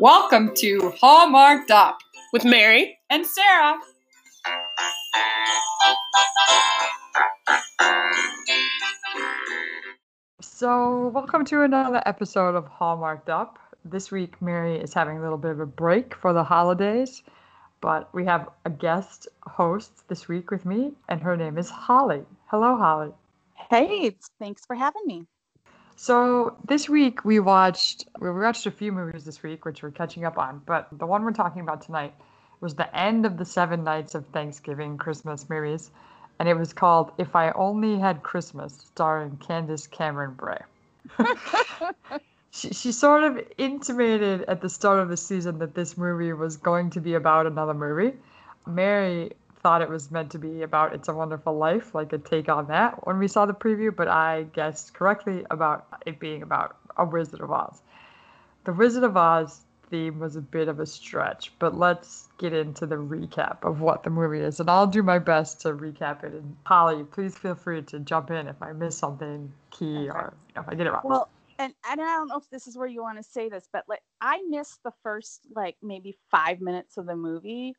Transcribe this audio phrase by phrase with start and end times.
[0.00, 2.00] Welcome to Hallmarked Up
[2.32, 3.78] with Mary and Sarah.
[10.40, 13.60] So, welcome to another episode of Hallmarked Up.
[13.84, 17.22] This week, Mary is having a little bit of a break for the holidays,
[17.80, 22.24] but we have a guest host this week with me, and her name is Holly.
[22.54, 23.10] Hello, Holly.
[23.68, 25.26] Hey, thanks for having me.
[25.96, 30.24] So this week we watched we watched a few movies this week, which we're catching
[30.24, 30.62] up on.
[30.64, 32.14] But the one we're talking about tonight
[32.60, 35.90] was the end of the seven nights of Thanksgiving Christmas movies,
[36.38, 40.68] and it was called "If I Only Had Christmas," starring Candace Cameron Bure.
[42.52, 46.56] she she sort of intimated at the start of the season that this movie was
[46.56, 48.16] going to be about another movie.
[48.64, 49.32] Mary
[49.64, 52.66] thought it was meant to be about It's a Wonderful Life, like a take on
[52.66, 57.04] that when we saw the preview, but I guessed correctly about it being about a
[57.06, 57.80] Wizard of Oz.
[58.64, 62.84] The Wizard of Oz theme was a bit of a stretch, but let's get into
[62.84, 64.60] the recap of what the movie is.
[64.60, 66.34] And I'll do my best to recap it.
[66.34, 70.68] And Holly, please feel free to jump in if I miss something key or if
[70.68, 71.02] I get it wrong.
[71.04, 73.66] Well, and, and I don't know if this is where you want to say this,
[73.72, 77.74] but like I missed the first like maybe five minutes of the movie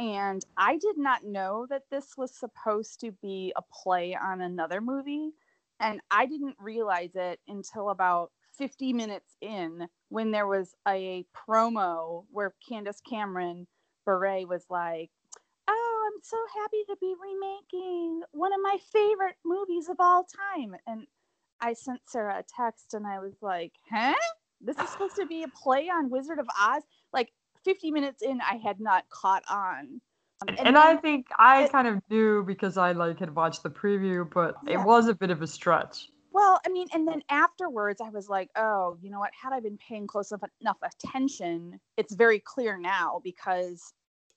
[0.00, 4.80] and I did not know that this was supposed to be a play on another
[4.80, 5.32] movie.
[5.78, 12.24] And I didn't realize it until about 50 minutes in when there was a promo
[12.30, 13.66] where Candace Cameron
[14.06, 15.10] Bure was like,
[15.68, 20.76] Oh, I'm so happy to be remaking one of my favorite movies of all time.
[20.86, 21.06] And
[21.60, 24.14] I sent Sarah a text and I was like, Huh?
[24.62, 26.82] This is supposed to be a play on Wizard of Oz?
[27.12, 27.32] Like,
[27.64, 30.00] 50 minutes in, I had not caught on.
[30.42, 33.62] Um, and, and I think I it, kind of knew because I like had watched
[33.62, 34.80] the preview, but yeah.
[34.80, 36.08] it was a bit of a stretch.
[36.32, 39.32] Well, I mean, and then afterwards, I was like, oh, you know what?
[39.40, 43.92] Had I been paying close enough attention, it's very clear now because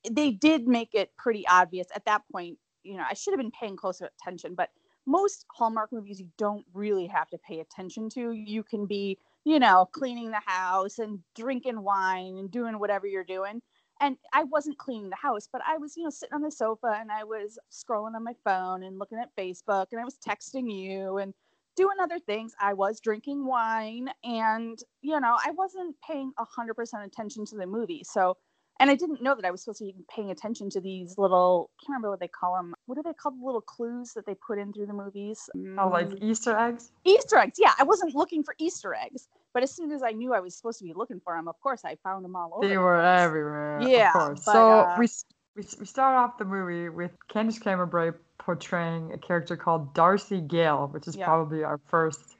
[0.09, 2.57] they did make it pretty obvious at that point.
[2.83, 4.69] You know, I should have been paying closer attention, but
[5.05, 8.31] most Hallmark movies you don't really have to pay attention to.
[8.31, 13.23] You can be you know, cleaning the house and drinking wine and doing whatever you're
[13.23, 13.61] doing.
[13.99, 16.97] And I wasn't cleaning the house, but I was, you know, sitting on the sofa
[16.99, 20.71] and I was scrolling on my phone and looking at Facebook and I was texting
[20.71, 21.33] you and
[21.75, 22.53] doing other things.
[22.59, 28.03] I was drinking wine and, you know, I wasn't paying 100% attention to the movie.
[28.03, 28.37] So
[28.79, 31.69] and I didn't know that I was supposed to be paying attention to these little
[31.79, 32.73] I can't remember what they call them.
[32.85, 33.39] What are they called?
[33.39, 35.49] The little clues that they put in through the movies.
[35.77, 36.23] Oh, like mm.
[36.23, 36.91] Easter eggs.
[37.05, 37.57] Easter eggs.
[37.59, 40.55] Yeah, I wasn't looking for Easter eggs, but as soon as I knew I was
[40.55, 42.67] supposed to be looking for them, of course I found them all over.
[42.67, 43.79] They were everywhere.
[43.81, 44.09] Yeah.
[44.09, 44.45] Of course.
[44.45, 45.07] But, so uh, we,
[45.55, 50.41] we we start off the movie with Candace Cameron Bure portraying a character called Darcy
[50.41, 51.25] Gale, which is yeah.
[51.25, 52.35] probably our first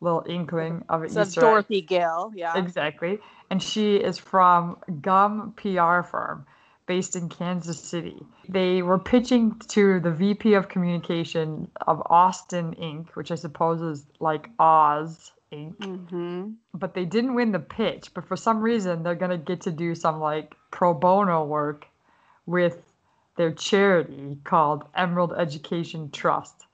[0.00, 1.88] little inkling of an so Easter Dorothy egg.
[1.88, 2.56] Gale, yeah.
[2.56, 3.18] Exactly.
[3.50, 6.46] And she is from Gum PR firm
[6.86, 8.16] based in Kansas City.
[8.48, 14.06] They were pitching to the VP of communication of Austin Inc., which I suppose is
[14.20, 15.76] like Oz Inc.
[15.76, 16.50] Mm-hmm.
[16.74, 18.12] But they didn't win the pitch.
[18.14, 21.86] But for some reason, they're going to get to do some like pro bono work
[22.46, 22.78] with
[23.36, 26.64] their charity called Emerald Education Trust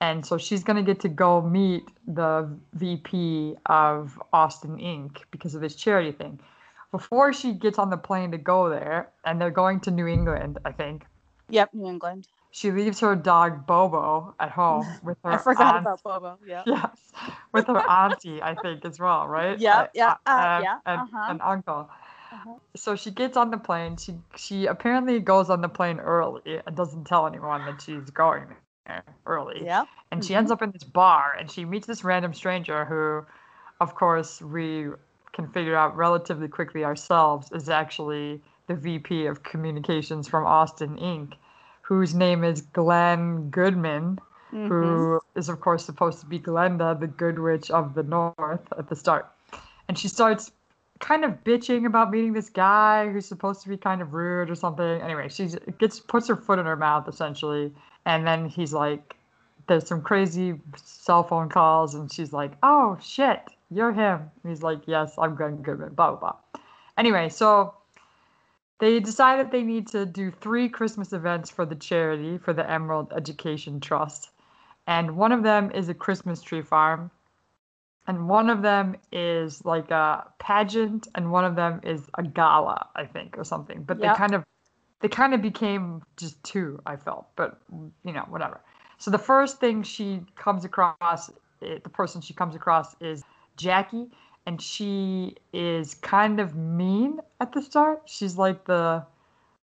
[0.00, 5.18] and so she's going to get to go meet the VP of Austin Inc.
[5.30, 6.40] because of this charity thing.
[6.90, 10.58] Before she gets on the plane to go there, and they're going to New England,
[10.64, 11.04] I think.
[11.50, 12.26] Yep, New England.
[12.50, 15.32] She leaves her dog Bobo at home with her.
[15.32, 16.38] I forgot aunt, about Bobo.
[16.46, 16.62] Yeah.
[16.66, 17.12] Yes,
[17.52, 19.58] with her auntie, I think as well, right?
[19.58, 20.78] Yeah, uh, yeah, uh, uh, yeah.
[20.86, 21.26] And, uh-huh.
[21.30, 21.90] and uncle.
[22.32, 22.54] Uh-huh.
[22.74, 23.96] So she gets on the plane.
[23.96, 28.46] She she apparently goes on the plane early and doesn't tell anyone that she's going
[29.26, 29.62] early.
[29.64, 29.84] Yeah.
[30.10, 30.54] And she ends mm-hmm.
[30.54, 33.24] up in this bar and she meets this random stranger who,
[33.80, 34.88] of course, we
[35.32, 41.34] can figure out relatively quickly ourselves is actually the VP of communications from Austin Inc.,
[41.82, 44.18] whose name is Glenn Goodman,
[44.52, 44.68] mm-hmm.
[44.68, 48.88] who is, of course, supposed to be Glenda, the good witch of the North at
[48.88, 49.30] the start.
[49.88, 50.52] And she starts
[51.00, 54.54] kind of bitching about meeting this guy who's supposed to be kind of rude or
[54.54, 55.00] something.
[55.02, 55.48] Anyway, she
[55.78, 57.72] gets puts her foot in her mouth essentially
[58.06, 59.16] and then he's like,
[59.66, 64.30] there's some crazy cell phone calls, and she's like, oh shit, you're him.
[64.42, 66.62] And he's like, yes, I'm Glenn Goodman, blah, blah, blah.
[66.98, 67.74] Anyway, so
[68.80, 73.12] they decided they need to do three Christmas events for the charity, for the Emerald
[73.14, 74.30] Education Trust.
[74.86, 77.10] And one of them is a Christmas tree farm.
[78.06, 82.88] And one of them is like a pageant, and one of them is a gala,
[82.96, 83.82] I think, or something.
[83.82, 84.14] But yep.
[84.14, 84.44] they kind of
[85.00, 87.58] they kind of became just two, I felt, but
[88.04, 88.60] you know, whatever.
[88.98, 91.30] So the first thing she comes across,
[91.62, 93.22] eh, the person she comes across is
[93.56, 94.08] Jackie,
[94.46, 98.02] and she is kind of mean at the start.
[98.06, 99.04] She's like the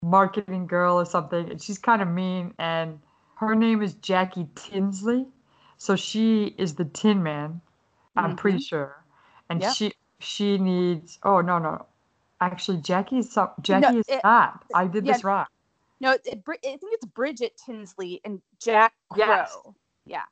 [0.03, 2.55] marketing girl or something, and she's kind of mean.
[2.59, 3.01] And
[3.37, 5.27] her name is Jackie Tinsley,
[5.79, 7.61] so she is the Tin Man.
[8.17, 8.37] I'm mm-hmm.
[8.37, 9.05] pretty sure,
[9.49, 9.75] and yep.
[9.75, 11.19] she she needs.
[11.23, 11.87] Oh no no,
[12.41, 14.65] actually Jackie is some Jackie no, is it, not.
[14.75, 15.47] I did yeah, this wrong.
[16.01, 19.25] No, it, I think it's Bridget Tinsley and Jack Crow.
[19.27, 19.57] Yes.
[20.07, 20.23] Yeah.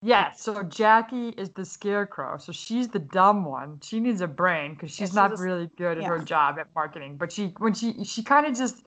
[0.00, 2.38] Yeah, so Jackie is the scarecrow.
[2.38, 3.80] So she's the dumb one.
[3.82, 6.08] She needs a brain because she's, yeah, not really good at yeah.
[6.08, 7.16] her job at marketing.
[7.16, 8.84] But she when she she kind of just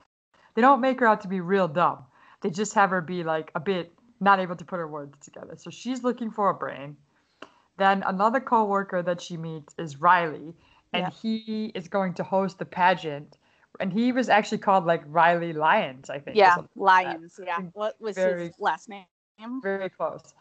[0.56, 2.06] they don't make her out to be real dumb.
[2.40, 5.56] They just have her be like a bit not able to put her words together.
[5.58, 6.96] So she's looking for a brain.
[7.82, 10.54] Then another coworker that she meets is Riley,
[10.94, 11.10] and yeah.
[11.10, 13.38] he is going to host the pageant.
[13.80, 16.38] And he was actually called like Riley Lyons, I think.
[16.38, 17.40] Yeah, Lyons.
[17.40, 17.60] Like yeah.
[17.74, 19.06] What was very, his last name?
[19.64, 20.34] Very close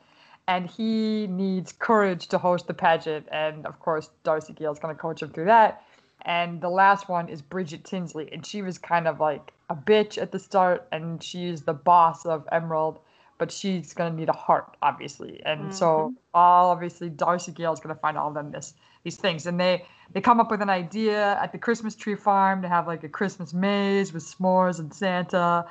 [0.49, 3.27] and he needs courage to host the pageant.
[3.31, 5.85] And of course, Darcy Gale's going to coach him through that.
[6.23, 10.21] And the last one is Bridget Tinsley, and she was kind of like a bitch
[10.21, 12.99] at the start, and she's the boss of Emerald,
[13.41, 15.41] but she's going to need a heart, obviously.
[15.45, 15.73] And mm-hmm.
[15.73, 19.47] so, all obviously, Darcy Gale is going to find all of them this these things,
[19.47, 22.87] and they they come up with an idea at the Christmas tree farm to have
[22.87, 25.65] like a Christmas maze with s'mores and Santa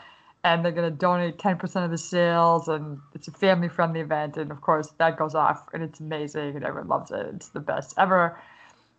[0.43, 4.37] and they're going to donate 10% of the sales and it's a family friendly event
[4.37, 7.59] and of course that goes off and it's amazing and everyone loves it it's the
[7.59, 8.39] best ever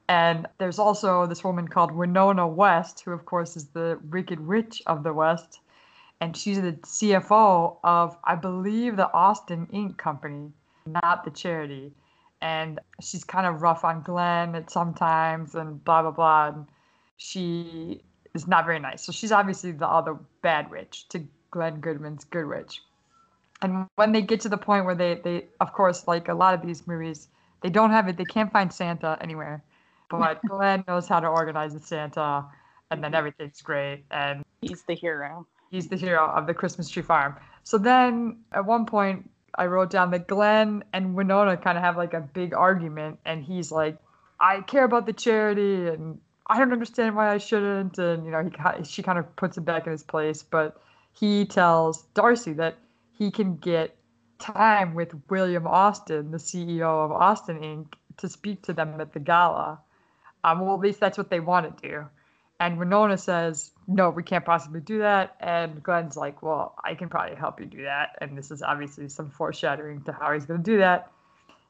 [0.09, 4.83] and there's also this woman called winona west who of course is the wicked witch
[4.87, 5.61] of the west
[6.21, 10.51] and she's the cfo of i believe the austin inc company
[10.87, 11.93] not the charity
[12.43, 16.67] and she's kind of rough on glenn at sometimes and blah blah blah and
[17.17, 18.03] she
[18.35, 19.03] is not very nice.
[19.03, 22.83] So she's obviously the other bad witch to Glenn Goodman's good witch.
[23.63, 26.55] And when they get to the point where they, they of course, like a lot
[26.55, 27.29] of these movies,
[27.63, 29.63] they don't have it, they can't find Santa anywhere.
[30.09, 32.47] But Glenn knows how to organize the Santa,
[32.91, 34.05] and then everything's great.
[34.11, 35.47] And he's the hero.
[35.71, 37.37] He's the hero of the Christmas tree farm.
[37.63, 41.97] So then at one point, I wrote down that Glenn and Winona kind of have
[41.97, 43.97] like a big argument, and he's like,
[44.39, 47.99] I care about the charity, and I don't understand why I shouldn't.
[47.99, 50.43] And, you know, he, she kind of puts him back in his place.
[50.43, 50.81] But
[51.13, 52.77] he tells Darcy that
[53.13, 53.97] he can get
[54.39, 59.21] time with William Austin, the CEO of Austin Inc., to speak to them at the
[59.21, 59.79] gala.
[60.43, 62.07] Um, well, at least that's what they want to do.
[62.61, 65.35] And Winona says, no, we can't possibly do that.
[65.41, 68.11] And Glenn's like, well, I can probably help you do that.
[68.21, 71.11] And this is obviously some foreshadowing to how he's going to do that.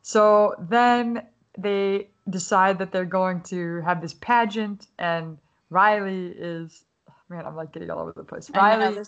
[0.03, 1.23] So then
[1.57, 5.39] they decide that they're going to have this pageant, and
[5.69, 6.85] Riley is
[7.29, 8.51] man, I'm like getting all over the place.
[8.51, 9.03] Riley, know,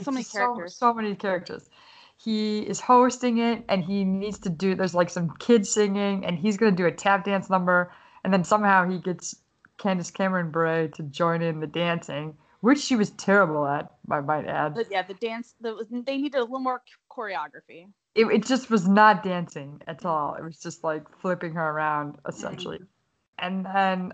[0.00, 1.68] so many characters, so, so many characters.
[2.16, 4.74] He is hosting it, and he needs to do.
[4.74, 7.92] There's like some kids singing, and he's gonna do a tap dance number,
[8.24, 9.34] and then somehow he gets
[9.80, 14.46] Candace Cameron Bure to join in the dancing, which she was terrible at, I might
[14.46, 14.74] add.
[14.74, 18.88] But yeah, the dance, the, they needed a little more choreography it, it just was
[18.88, 20.34] not dancing at all.
[20.34, 22.78] It was just like flipping her around essentially.
[22.78, 22.84] Mm-hmm.
[23.38, 24.12] And then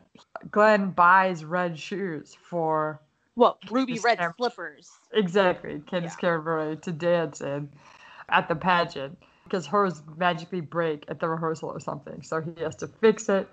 [0.51, 3.01] Glenn buys red shoes for
[3.35, 4.91] well, ruby red Cam- slippers.
[5.13, 6.31] Exactly, Candace yeah.
[6.31, 7.69] Cameron to dance in
[8.29, 12.23] at the pageant because hers magically break at the rehearsal or something.
[12.23, 13.49] So he has to fix it.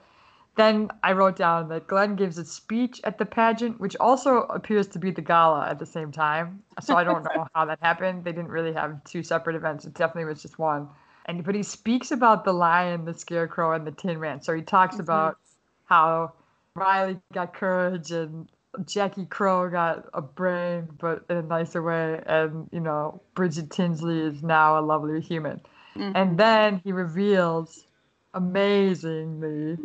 [0.56, 4.88] Then I wrote down that Glenn gives a speech at the pageant, which also appears
[4.90, 6.62] to be the gala at the same time.
[6.80, 8.24] So I don't know how that happened.
[8.24, 9.86] They didn't really have two separate events.
[9.86, 10.88] It definitely was just one.
[11.26, 14.42] And but he speaks about the lion, the scarecrow, and the tin man.
[14.42, 15.04] So he talks mm-hmm.
[15.04, 15.38] about
[15.86, 16.34] how
[16.76, 18.48] Riley got courage and
[18.86, 22.22] Jackie Crow got a brain, but in a nicer way.
[22.26, 25.62] And, you know, Bridget Tinsley is now a lovely human.
[25.96, 26.12] Mm-hmm.
[26.16, 27.86] And then he reveals
[28.34, 29.78] amazingly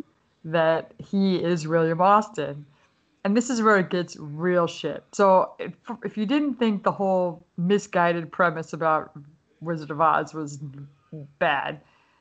[0.53, 2.65] that he is William Austin.
[3.25, 5.05] And this is where it gets real shit.
[5.13, 5.73] So if,
[6.05, 9.13] if you didn't think the whole misguided premise about
[9.61, 10.59] Wizard of Oz was
[11.39, 11.81] bad,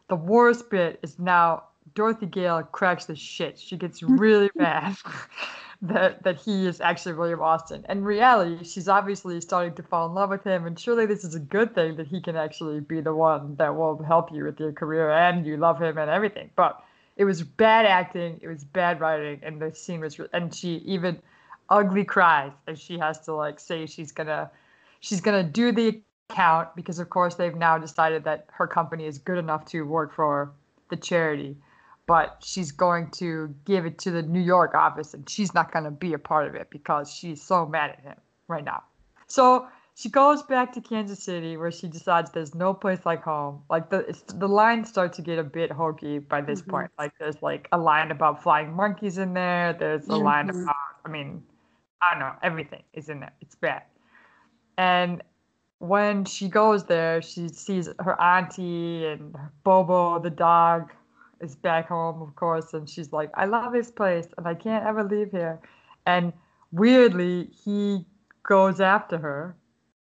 [0.10, 3.58] the worst bit is now Dorothy Gale cracks the shit.
[3.58, 4.98] She gets really mad
[5.82, 7.86] that that he is actually William Austin.
[7.88, 11.36] In reality, she's obviously starting to fall in love with him, and surely this is
[11.36, 14.60] a good thing that he can actually be the one that will help you with
[14.60, 16.50] your career and you love him and everything.
[16.56, 16.84] But
[17.18, 20.20] it was bad acting, it was bad writing, and the scene was.
[20.34, 21.22] And she even
[21.70, 24.50] ugly cries as she has to like say she's gonna
[25.02, 29.18] she's gonna do the account because of course they've now decided that her company is
[29.18, 30.54] good enough to work for
[30.90, 31.58] the charity
[32.08, 35.92] but she's going to give it to the New York office and she's not to
[35.92, 38.16] be a part of it because she's so mad at him
[38.48, 38.82] right now.
[39.28, 39.68] So
[39.98, 43.64] she goes back to Kansas City where she decides there's no place like home.
[43.68, 46.70] Like the it's, the lines start to get a bit hokey by this Mhm.
[46.70, 46.92] point.
[47.00, 49.74] Like there's like a line about flying monkeys in there.
[49.74, 50.62] There's a line Mhm.
[50.62, 51.44] about I mean,
[52.00, 53.34] I don't know, everything is in there.
[53.42, 53.82] It's bad.
[54.78, 55.24] And
[55.80, 60.94] when she goes there, she sees her auntie and Bobo the dog
[61.42, 64.86] is back home, of course, and she's like, I love this place and I can't
[64.86, 65.60] ever leave here.
[66.06, 66.34] And
[66.72, 68.06] weirdly, he
[68.44, 69.56] goes after her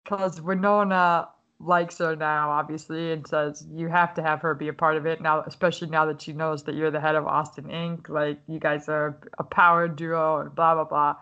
[0.04, 1.28] because Winona
[1.60, 5.06] likes her now, obviously, and says you have to have her be a part of
[5.06, 8.08] it now, especially now that she knows that you're the head of Austin Inc.
[8.08, 11.16] Like you guys are a power duo and blah blah blah.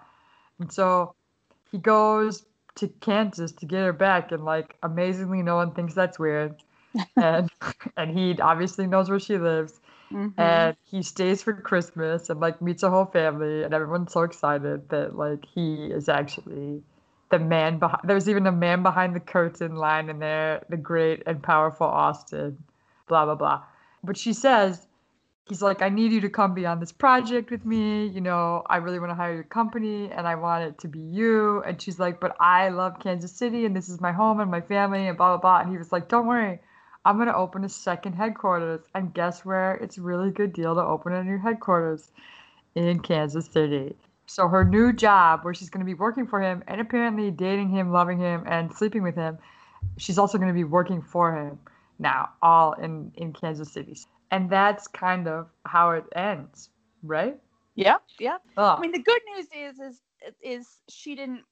[0.59, 1.15] And so
[1.71, 2.45] he goes
[2.77, 6.57] to Kansas to get her back, and like amazingly, no one thinks that's weird.
[7.17, 7.51] and
[7.97, 9.81] and he obviously knows where she lives,
[10.13, 10.35] Mhm.
[10.37, 14.89] and he stays for Christmas and like meets a whole family, and everyone's so excited
[14.91, 16.83] that like he is actually
[17.33, 18.03] the man behind.
[18.05, 22.63] There's even a man behind the curtain line in there, the great and powerful Austin,
[23.09, 23.65] blah blah blah.
[24.05, 24.87] But she says,
[25.49, 28.07] he's like, I need you to come be on this project with me.
[28.07, 31.01] You know, I really want to hire your company, and I want it to be
[31.01, 31.63] you.
[31.63, 34.61] And she's like, but I love Kansas City, and this is my home and my
[34.61, 35.61] family, and blah blah blah.
[35.63, 36.61] And he was like, don't worry.
[37.05, 39.75] I'm gonna open a second headquarters, and guess where?
[39.77, 42.13] It's a really good deal to open a new headquarters
[42.75, 43.97] in Kansas City.
[44.33, 47.93] So her new job, where she's gonna be working for him and apparently dating him,
[47.93, 49.37] loving him, and sleeping with him,
[49.99, 51.59] she's also gonna be working for him
[51.99, 53.97] now, all in in Kansas City.
[54.31, 56.71] And that's kind of how it ends,
[57.03, 57.39] right?
[57.75, 58.39] yeah, yeah.
[58.57, 58.79] Ugh.
[58.79, 60.01] I mean, the good news is is
[60.43, 61.45] is she didn't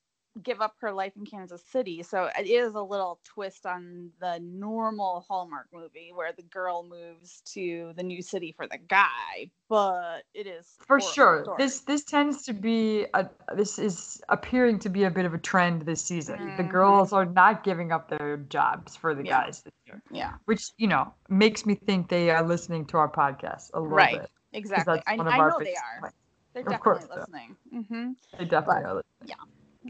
[0.42, 4.38] give up her life in Kansas City, so it is a little twist on the
[4.40, 10.22] normal Hallmark movie where the girl moves to the new city for the guy, but
[10.34, 11.56] it is for sure story.
[11.58, 15.38] this this tends to be a this is appearing to be a bit of a
[15.38, 16.70] trend this season the Mhm.
[16.70, 19.44] girls are not giving up their jobs for the Yeah.
[19.44, 23.10] guys this year yeah, which you know makes me think they are listening to our
[23.10, 24.20] podcast a little Right.
[24.20, 24.94] bit exactly.
[24.94, 25.92] that's I, one of I know they are.
[25.94, 26.16] complaints.
[26.52, 27.56] They're Of course definitely they listening.
[27.75, 28.38] Mm-hmm.
[28.38, 29.37] they definitely But- are listening.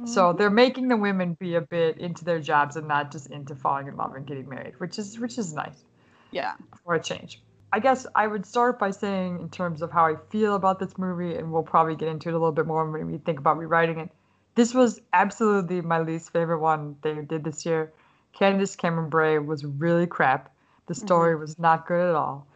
[0.05, 0.39] So mm.
[0.39, 3.89] they're making the women be a bit into their jobs and not just into falling
[3.89, 5.85] in love and getting married which is which is nice
[6.31, 6.55] yeah,
[6.85, 7.41] for a change.
[7.73, 10.99] I guess I would start by saying, in terms of how I feel about this
[10.99, 13.59] movie, and we'll probably get into it a little bit more when we think about
[13.59, 14.11] rewriting it.
[14.57, 17.93] This was absolutely my least favorite one they did this year.
[18.33, 20.53] Candace Cameron Bure was really crap.
[20.87, 21.43] The story mm-hmm.
[21.43, 22.47] was not good at all.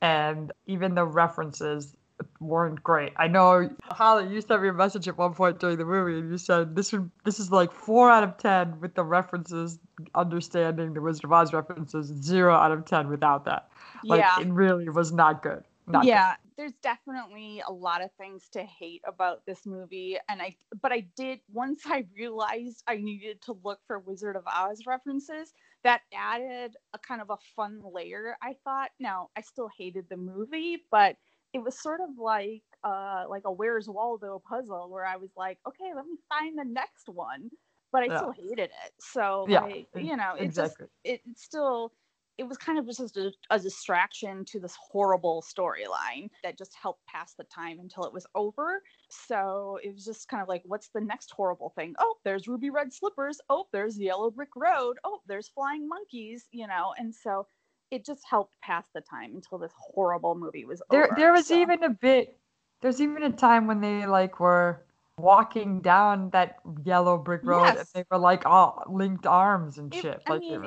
[0.00, 1.96] And even the references
[2.40, 3.12] weren't great.
[3.16, 6.30] I know Holly, you sent me a message at one point during the movie and
[6.30, 9.78] you said this would this is like four out of ten with the references,
[10.14, 13.68] understanding the Wizard of Oz references, zero out of ten without that.
[14.04, 14.40] Like yeah.
[14.40, 15.64] it really was not good.
[15.86, 16.08] Not good.
[16.08, 20.92] yeah there's definitely a lot of things to hate about this movie and i but
[20.92, 25.52] i did once i realized i needed to look for wizard of oz references
[25.82, 30.16] that added a kind of a fun layer i thought now i still hated the
[30.16, 31.16] movie but
[31.54, 35.60] it was sort of like uh like a where's waldo puzzle where i was like
[35.68, 37.50] okay let me find the next one
[37.92, 38.10] but i Yeah.
[38.10, 40.54] still hated it so Yeah, like, you know it exactly.
[40.54, 41.94] just it still
[42.36, 47.06] it was kind of just a, a distraction to this horrible storyline that just helped
[47.06, 48.82] pass the time until it was over.
[49.08, 51.94] So it was just kind of like, what's the next horrible thing?
[52.00, 53.40] Oh, there's ruby red slippers.
[53.48, 54.98] Oh, there's yellow brick road.
[55.04, 56.92] Oh, there's flying monkeys, you know?
[56.98, 57.46] And so
[57.94, 61.14] it just helped pass the time until this horrible movie was There over.
[61.16, 62.38] there was So- even a bit
[62.82, 64.84] there's even a time when they like were
[65.16, 67.92] walking down that yellow brick road and Yes.
[67.92, 70.22] they were like all linked arms and It- shit.
[70.26, 70.62] I like mean,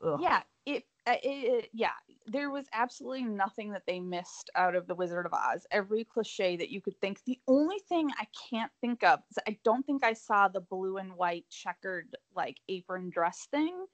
[0.00, 1.92] was yeah it, uh, it, it yeah
[2.26, 6.56] there was absolutely nothing that they missed out of the wizard of oz every cliche
[6.56, 10.02] that you could think the only thing i can't think of is i don't think
[10.04, 13.86] i saw the blue and white checkered like apron dress thing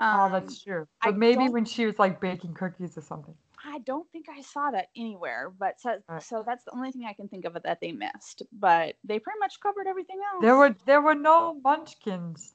[0.00, 0.86] Oh, um, that's true.
[1.02, 3.34] I But maybe when she was like baking cookies or something.
[3.64, 6.22] i don't think i saw that anywhere but so, Right.
[6.22, 9.38] so that's the only thing i can think of that they missed but they pretty
[9.38, 12.54] much covered everything else There were there were no munchkins.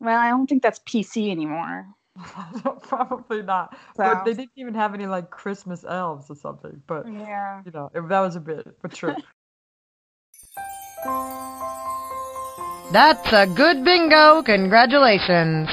[0.00, 1.86] well i don't think that's pc anymore
[2.82, 3.74] Probably not.
[3.96, 6.82] But they didn't even have any like Christmas elves or something.
[6.86, 9.14] But yeah you know, it, that was a bit, but true.
[12.92, 14.42] That's a good bingo.
[14.42, 15.70] Congratulations.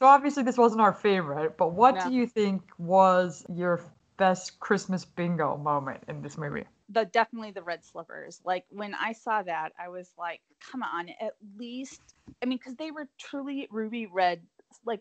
[0.00, 2.00] So obviously this wasn't our favorite, but what No.
[2.00, 3.80] do you think was your
[4.16, 6.64] best Christmas bingo moment in this movie?
[6.88, 8.40] the definitely the red slippers.
[8.44, 12.00] Like when I saw that, I was like, come on, at least
[12.42, 14.42] I mean, because they were truly ruby red,
[14.84, 15.00] like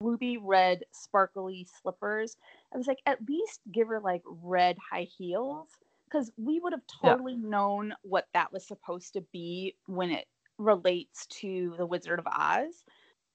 [0.00, 2.36] ruby red sparkly slippers.
[2.72, 5.68] I was like, at least give her like red high heels.
[6.10, 7.12] Because we would have Yeah.
[7.12, 10.26] totally known what that was supposed to be when it
[10.58, 12.84] relates to the Wizard of Oz.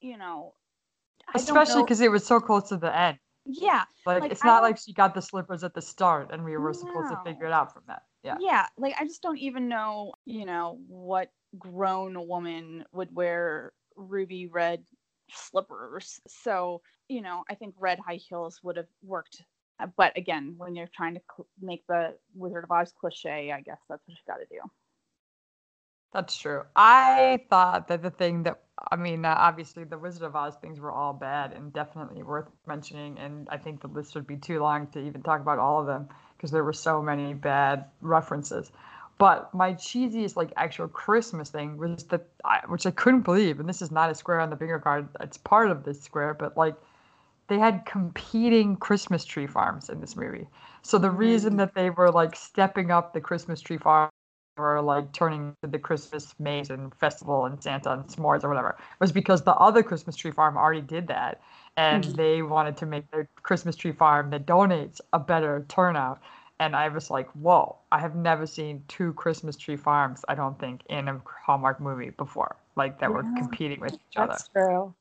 [0.01, 0.53] You know,
[1.33, 3.17] Especially because it was so close to the end.
[3.45, 6.43] yeah, Like, Like, it's I not like she got the slippers at the start and
[6.43, 8.03] we were supposed to figure it out from that.
[8.23, 8.37] Yeah.
[8.39, 11.29] yeah like i just don't even know you know what
[11.59, 14.83] grown woman would wear ruby red
[15.31, 19.41] slippers so you know i think red high heels would have worked
[19.79, 23.61] Uh, but again when you're trying to cl- make the wizard of oz cliche i
[23.61, 24.59] guess that's what you got to do
[26.13, 26.63] That's true.
[26.75, 30.79] I thought that the thing that I mean, uh, obviously the Wizard of Oz things
[30.79, 34.59] were all bad and definitely worth mentioning, and I think the list would be too
[34.59, 38.71] long to even talk about all of them because there were so many bad references.
[39.17, 43.69] But my cheesiest, like actual Christmas thing was that, I, which I couldn't believe, and
[43.69, 45.07] this is not a square on the bingo card.
[45.21, 46.75] It's part of this square, but like
[47.47, 50.47] they had competing Christmas tree farms in this movie.
[50.81, 51.57] So the reason Mm.
[51.57, 54.09] that they were like stepping up the Christmas tree farm
[54.57, 58.77] or like turning to the Christmas maze and festival and Santa and s'mores or whatever
[58.99, 61.41] was because the other Christmas tree farm already did that.
[61.77, 62.15] And Mhm.
[62.15, 66.21] they wanted to make their Christmas tree farm that donates a better turnout.
[66.59, 70.57] And I was like, whoa, I have never seen two Christmas tree farms, I don't
[70.59, 74.39] think, in a Hallmark movie before, like that were competing with each other.
[74.39, 74.95] that's true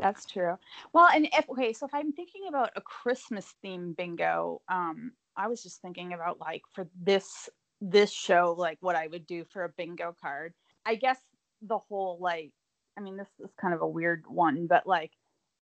[0.00, 0.56] that's true
[0.92, 5.48] well and if okay so if i'm thinking about a christmas theme bingo um i
[5.48, 7.48] was just thinking about like for this
[7.80, 10.52] this show like what i would do for a bingo card
[10.86, 11.18] i guess
[11.62, 12.52] the whole like
[12.98, 15.12] i mean this is kind of a weird one but like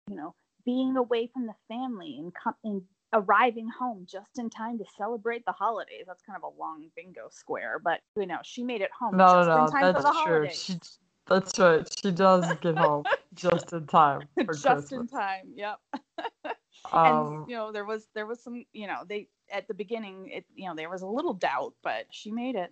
[0.08, 0.34] you know
[0.64, 2.82] being away from the family and com- and
[3.14, 7.28] arriving home just in time to celebrate the holidays that's kind of a long bingo
[7.30, 10.02] square but you know she made it home No, just no, in time no, for
[10.02, 10.46] the that's true.
[10.46, 10.78] holidays She,
[11.26, 11.88] that's right.
[12.02, 14.92] She does get home just in time for just Christmas.
[14.92, 15.78] in time yep
[16.92, 20.28] Um, and you know there was there was some you know they at the beginning
[20.30, 22.70] it you know there was a little doubt but she made it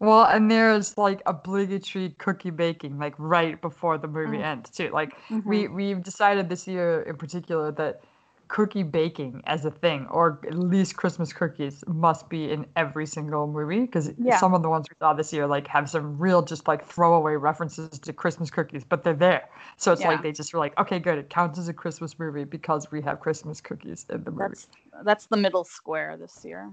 [0.00, 4.44] Well, and there's like obligatory cookie baking, like right before the movie Mm.
[4.44, 4.90] ends too.
[4.90, 5.12] Like
[5.44, 8.00] we we've decided this year in particular that
[8.48, 13.46] cookie baking as a thing, or at least Christmas cookies, must be in every single
[13.46, 14.38] movie because Yeah.
[14.38, 17.34] some of the ones we saw this year like have some real just like throwaway
[17.34, 19.48] references to Christmas cookies, but they're there.
[19.76, 20.08] So it's Yeah.
[20.08, 23.02] like they just were like, okay, good, it counts as a Christmas movie because we
[23.02, 24.56] have Christmas cookies in the movie.
[24.56, 24.68] that's
[25.04, 26.70] that's the middle square this year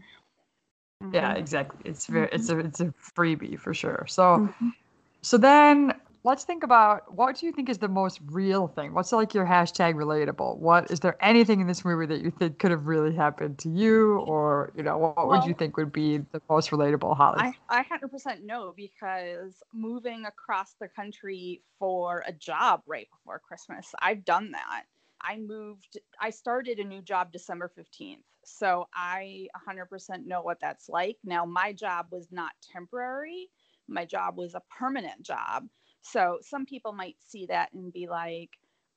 [1.12, 1.38] Yeah, Mhm.
[1.38, 1.80] exactly.
[1.86, 4.06] It's very it's a it's a freebie for sure.
[4.08, 4.74] So Mhm.
[5.22, 5.94] so then
[6.26, 8.96] let's think about what do you think is the most real thing?
[8.96, 10.58] What's like your hashtag relatable?
[10.58, 13.70] What is there anything in this movie that you think could have really happened to
[13.70, 17.38] you, or you know, what, would you think would be the most relatable, Holly?
[17.38, 23.94] I, I 100% know because moving across the country for a job right before Christmas,
[24.02, 24.84] I've done that.
[25.22, 28.18] I moved, I started a new job December 15th.
[28.44, 31.18] So I 100% know what that's like.
[31.24, 33.50] Now, my job was not temporary,
[33.88, 35.68] my job was a permanent job.
[36.06, 38.52] So some people might see that and be like,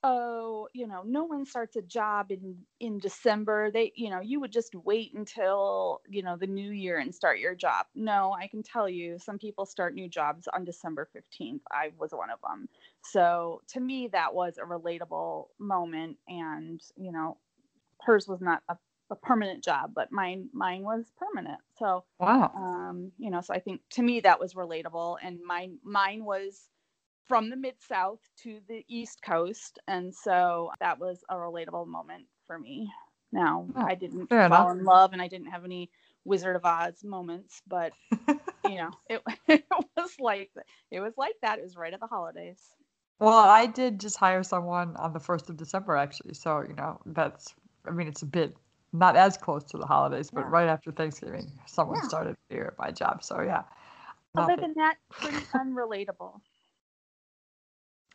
[0.04, 3.70] oh, you know, no one starts a job in in December.
[3.72, 7.40] They, you know, you would just wait until, you know, the new year and start
[7.40, 7.86] your job.
[7.94, 11.62] No, I can tell you some people start new jobs on December 15th.
[11.72, 12.68] I was one of them.
[13.02, 17.38] So to me that was a relatable moment and, you know,
[18.02, 18.76] hers was not a,
[19.10, 21.60] a permanent job, but mine mine was permanent.
[21.78, 22.54] So wow.
[22.54, 26.70] um, you know, so I think to me that was relatable, and mine mine was
[27.28, 32.26] from the mid south to the east coast, and so that was a relatable moment
[32.46, 32.90] for me.
[33.32, 34.72] Now Oh, I didn't fall enough.
[34.72, 35.90] in love, and I didn't have any
[36.24, 37.92] Wizard of Oz moments, but
[38.64, 39.64] you know, it, it
[39.96, 40.50] was like
[40.90, 41.58] it was like that.
[41.58, 42.60] It was right at the holidays.
[43.20, 46.34] Well, I did just hire someone on the first of December, actually.
[46.34, 47.54] So you know, that's
[47.86, 48.56] I mean, it's a bit
[48.92, 50.50] not as close to the holidays, but Yeah.
[50.50, 52.08] right after Thanksgiving, someone Yeah.
[52.08, 53.22] started here at my job.
[53.22, 53.64] So yeah.
[54.36, 56.40] Other than that, pretty unrelatable.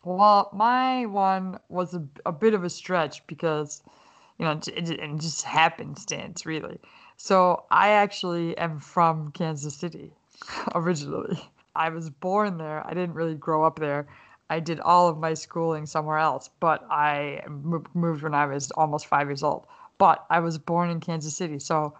[0.04, 3.82] Well, my one was a, a bit of a stretch because,
[4.38, 6.80] you know, j- it, it just happenstance, really.
[7.18, 10.12] So I actually am from Kansas City
[10.76, 11.40] originally.
[11.76, 12.86] I was born there.
[12.86, 14.08] I didn't really grow up there.
[14.50, 18.72] I did all of my schooling somewhere else, but I mo- moved when I was
[18.72, 19.66] almost five years old.
[19.98, 21.98] But I was born in Kansas City, so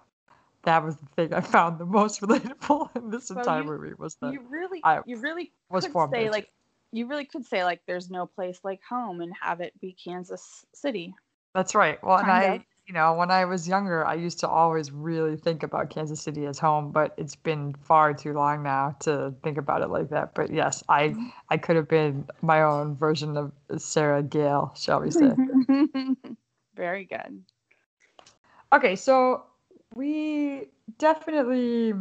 [0.64, 3.94] that was the thing I found the most relatable in this So entire you- movie
[3.98, 6.50] was that You really, I you really was could formed say like
[6.94, 10.64] you really could say like there's no place like home and have it be Kansas
[10.74, 11.14] City.
[11.56, 12.02] That's right.
[12.04, 12.62] Well, and I, of.
[12.88, 16.46] you know, when I was younger, I used to always really think about Kansas City
[16.46, 20.36] as home, but it's been far too long now to think about it like that.
[20.36, 21.28] But yes, I, Mm-hmm.
[21.50, 23.52] I could have been my own version of
[23.82, 25.34] Sarah Gale, shall we say.
[26.76, 27.44] Very good.
[28.72, 29.44] Okay, so
[29.96, 31.94] we definitely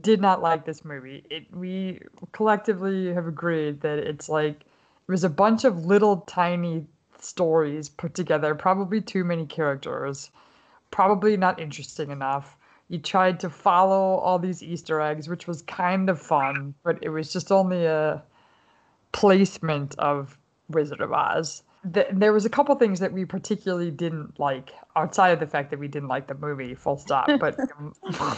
[0.00, 1.24] did not like this movie.
[1.30, 2.00] It we
[2.32, 6.86] collectively have agreed that it's like it was a bunch of little tiny
[7.18, 10.30] stories put together, probably too many characters,
[10.90, 12.56] probably not interesting enough.
[12.88, 17.10] You tried to follow all these Easter eggs, which was kind of fun, but it
[17.10, 18.22] was just only a
[19.12, 21.62] placement of Wizard of Oz.
[21.84, 25.78] there was a couple things that we particularly didn't like outside of the fact that
[25.78, 27.28] we didn't like the movie, full stop.
[27.38, 27.56] But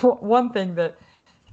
[0.21, 0.97] one thing that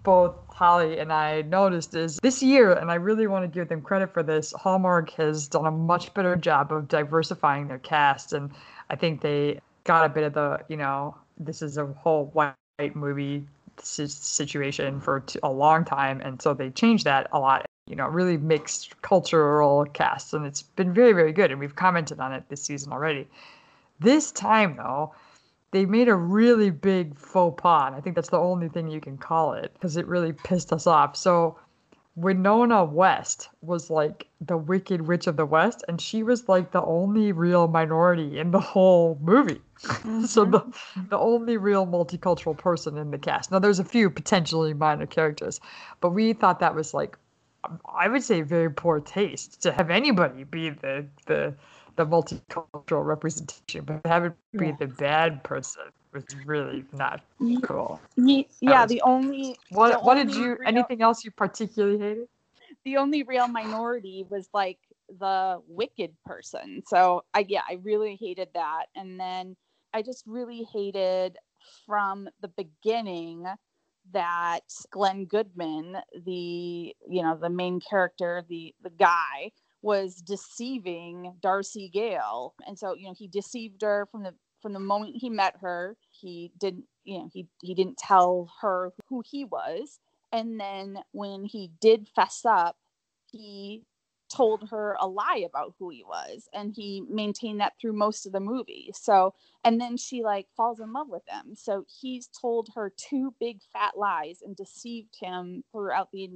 [0.07, 3.81] both Holly and I noticed is this year, and I really want to give them
[3.81, 8.31] credit for this, Hallmark has done a much better job of diversifying their cast.
[8.31, 8.49] And
[8.89, 12.55] I think they got a bit of the, you know, this is a whole white
[12.95, 13.45] movie
[13.81, 16.21] situation for a long time.
[16.21, 20.31] And so they changed that a lot, you know, really mixed cultural casts.
[20.31, 21.51] And it's been very, very good.
[21.51, 23.27] And we've commented on it this season already.
[23.99, 25.13] This time, though,
[25.71, 27.87] they made a really big faux pas.
[27.87, 30.71] And I think that's the only thing you can call it because it really pissed
[30.71, 31.15] us off.
[31.15, 31.57] So
[32.17, 36.81] Winona West was like the Wicked Witch of the West, and she was like the
[36.81, 39.61] only real minority in the whole movie.
[39.83, 40.21] Mm-hmm.
[40.25, 40.65] so the
[41.09, 43.51] the only real multicultural person in the cast.
[43.51, 45.59] Now there's a few potentially minor characters,
[46.01, 47.19] but we thought that was like
[47.93, 51.53] I would say very poor taste to have anybody be the the
[51.97, 54.75] the multicultural representation, but having it be yeah.
[54.79, 55.83] the bad person
[56.13, 57.21] was really not
[57.63, 57.99] cool.
[58.15, 59.57] Yeah, yeah was, the only.
[59.69, 60.49] What the What only did you?
[60.51, 62.27] Real, anything else you particularly hated?
[62.85, 64.77] The only real minority was like
[65.19, 66.83] the wicked person.
[66.87, 69.55] So I yeah, I really hated that, and then
[69.93, 71.37] I just really hated
[71.85, 73.45] from the beginning
[74.13, 81.89] that Glenn Goodman, the you know the main character, the the guy was deceiving Darcy
[81.89, 82.53] Gale.
[82.65, 85.95] And so, you know, he deceived her from the from the moment he met her.
[86.09, 89.99] He didn't, you know, he he didn't tell her who he was.
[90.31, 92.77] And then when he did fess up,
[93.31, 93.83] he
[94.33, 98.33] told her a lie about who he was and he maintained that through most of
[98.33, 102.67] the movie so and then she like falls in love with him so he's told
[102.75, 106.29] her two big fat lies and deceived him throughout the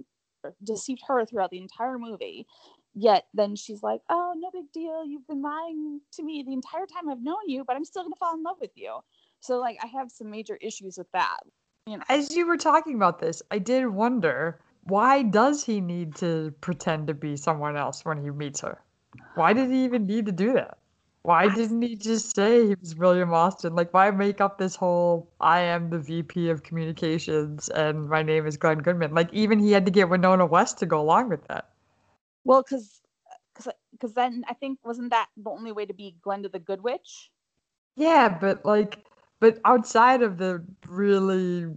[0.63, 2.47] deceived her throughout the entire movie
[2.93, 6.85] yet then she's like oh no big deal you've been lying to me the entire
[6.85, 8.99] time i've known you but i'm still going to fall in love with you
[9.39, 11.39] so like i have some major issues with that
[11.87, 16.15] you know as you were talking about this i did wonder why does he need
[16.15, 18.81] to pretend to be someone else when he meets her
[19.35, 20.77] why did he even need to do that
[21.23, 23.75] why didn't he just say he was William Austin?
[23.75, 28.47] Like, why make up this whole I am the VP of communications and my name
[28.47, 29.13] is Glenn Goodman?
[29.13, 31.69] Like, even he had to get Winona West to go along with that.
[32.43, 33.01] Well, because
[33.91, 37.29] because then I think wasn't that the only way to be Glenda the Good Witch?
[37.95, 38.99] Yeah, but like,
[39.39, 41.71] but outside of the really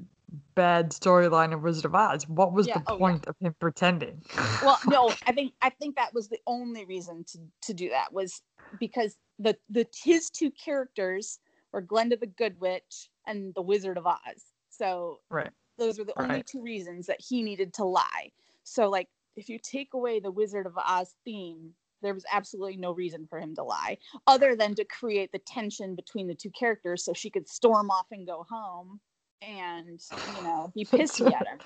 [0.54, 3.30] bad storyline of Wizard of Oz, what was yeah, the oh, point yeah.
[3.30, 4.22] of him pretending?
[4.62, 8.12] well, no, I think I think that was the only reason to to do that
[8.12, 8.42] was
[8.78, 11.38] because the the his two characters
[11.72, 14.44] were Glenda the Good Witch and the Wizard of Oz.
[14.70, 15.50] So right.
[15.78, 16.30] those were the right.
[16.30, 18.30] only two reasons that he needed to lie.
[18.64, 22.92] So like if you take away the Wizard of Oz theme, there was absolutely no
[22.92, 27.04] reason for him to lie, other than to create the tension between the two characters,
[27.04, 29.00] so she could storm off and go home,
[29.42, 30.00] and
[30.36, 31.58] you know be pissy at him.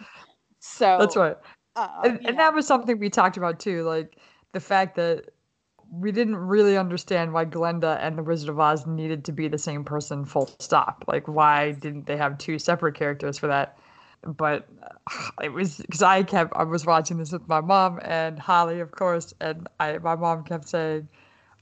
[0.61, 1.37] So that's right.
[1.77, 4.19] Uh, and, and that was something we talked about too, like
[4.53, 5.27] the fact that
[5.91, 9.59] we didn't really understand why Glenda and the Wizard of Oz needed to be the
[9.59, 11.05] same person, full stop.
[11.09, 13.79] Like, why didn't they have two separate characters for that?
[14.23, 14.69] But
[15.43, 18.91] it was because I kept I was watching this with my mom and Holly, of
[18.91, 21.09] course, and I my mom kept saying,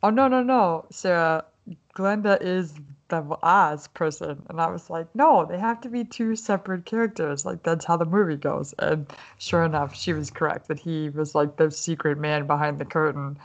[0.02, 1.44] "Oh no no no, Sarah,
[1.94, 2.74] Glenda is
[3.08, 7.44] the Oz person," and I was like, "No, they have to be two separate characters.
[7.44, 9.06] Like that's how the movie goes." And
[9.38, 13.38] sure enough, she was correct that he was like the secret man behind the curtain,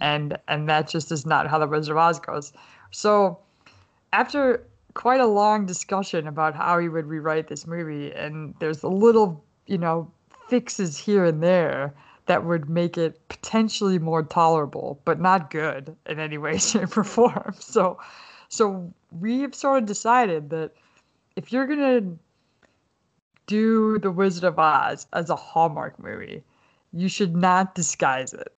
[0.00, 2.52] and and that just is not how the Wizard of Oz goes.
[2.90, 3.38] So
[4.12, 8.88] after quite a long discussion about how he would rewrite this movie, and there's a
[8.88, 10.10] little, you know,
[10.48, 11.94] fixes here and there
[12.26, 17.04] that would make it potentially more tolerable, but not good in any way, shape, or
[17.04, 17.54] form.
[17.58, 17.98] So,
[18.48, 20.72] so we have sort of decided that
[21.36, 22.16] if you're gonna
[23.46, 26.42] do The Wizard of Oz as a Hallmark movie,
[26.92, 28.52] you should not disguise it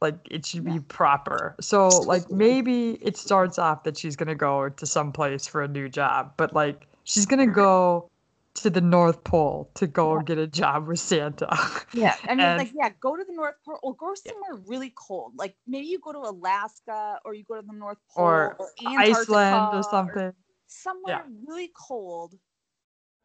[0.00, 1.56] like it should be proper.
[1.60, 5.68] So like maybe it starts off that she's gonna go to some place for a
[5.68, 7.52] new job, but like she's gonna mm-hmm.
[7.52, 8.10] go
[8.54, 10.22] to the North Pole to go yeah.
[10.22, 11.48] get a job with Santa.
[11.92, 14.64] Yeah, I mean, and, like, yeah, go to the North Pole or go somewhere yeah.
[14.66, 15.32] really cold.
[15.36, 18.68] Like maybe you go to Alaska or you go to the North Pole or, or
[18.86, 20.22] Iceland or something.
[20.22, 20.34] Or
[20.66, 21.34] somewhere yeah.
[21.46, 22.34] really cold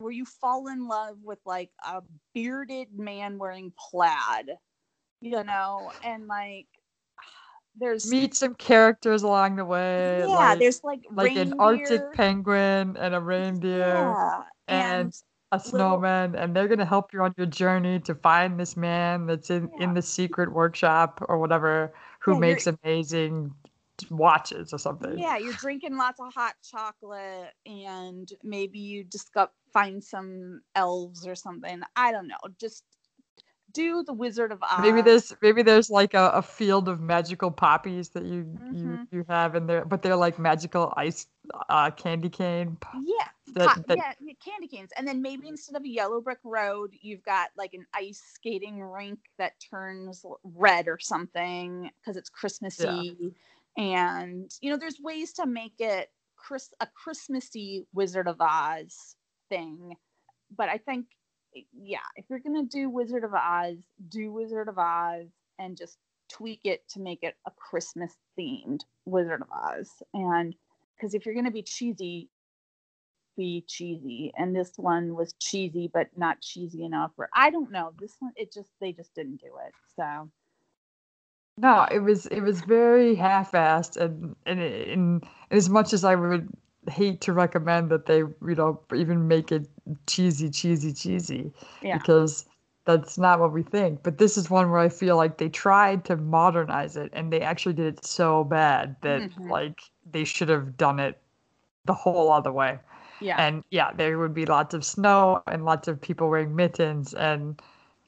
[0.02, 2.02] where you fall in love with like a
[2.34, 4.52] bearded man wearing plaid,
[5.22, 6.68] you know, and like
[7.80, 10.20] there's Meet some characters along the way.
[10.20, 13.80] yeah, like, there's like like an Arctic penguin and a reindeer.
[13.80, 15.14] yeah, and and
[15.54, 18.76] a little- snowman and they're going to help you on your journey to find this
[18.78, 19.84] man that's in, Yeah.
[19.86, 23.54] in the secret workshop or whatever who Yeah, you're- makes amazing
[24.10, 29.52] watches or something Yeah, you're drinking lots of hot chocolate, and maybe you just got
[29.74, 31.82] find some elves or something.
[31.96, 32.36] I don't know.
[32.60, 32.84] Just
[33.74, 34.80] do the Wizard of Oz.
[34.82, 39.08] maybe there's maybe there's like a, a field of magical poppies that you you Mhm.
[39.12, 41.28] you have in there but they're like magical ice
[41.70, 45.84] uh candy cane yeah, that, that yeah, yeah, candy canes, and then maybe instead of
[45.84, 51.00] a yellow brick road, you've got like an ice skating rink that turns red or
[51.00, 53.34] something because it's Christmassy.
[53.78, 59.16] And you know, there's ways to make it Chris a Christmassy Wizard of Oz
[59.50, 59.96] thing.
[60.56, 61.08] But I think,
[61.74, 63.78] yeah, if you're gonna do Wizard of Oz,
[64.10, 65.28] do Wizard of Oz
[65.60, 65.98] and just
[66.30, 69.90] tweak it to make it a Christmas themed Wizard of Oz.
[70.14, 70.56] And
[70.96, 72.30] because if you're gonna be cheesy,
[73.38, 74.32] be cheesy.
[74.38, 77.12] And this one was cheesy, but not cheesy enough.
[77.18, 77.94] Or I don't know.
[78.00, 79.74] This one, it just they just didn't do it.
[79.96, 80.30] So
[81.58, 86.50] no it was it was very half-assed and and, and as much as i would
[86.90, 89.68] hate to recommend that they you know even make it
[90.08, 92.46] cheesy cheesy cheesy yeah, because
[92.86, 94.02] that's not what we think.
[94.04, 97.42] But this is one where I feel like they tried to modernize it and they
[97.42, 99.50] actually did it so bad that Mhm.
[99.50, 101.22] like they should have done it
[101.86, 102.80] the whole other way.
[103.20, 107.14] yeah, And yeah, there would be lots of snow and lots of people wearing mittens
[107.14, 107.62] and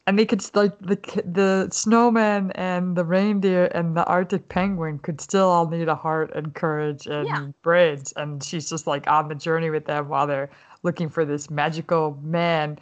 [0.06, 5.22] and they could like the the snowman and the reindeer and the Arctic penguin could
[5.22, 7.48] still all need a heart and courage and Yeah.
[7.62, 10.50] braids and she's just like on the journey with them while they're
[10.84, 12.78] looking for this magical man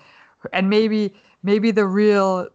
[0.53, 2.47] and maybe maybe the real